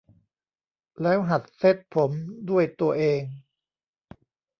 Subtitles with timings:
[1.01, 2.11] แล้วหัดเซตผม
[2.49, 3.23] ด้วยตัวเอง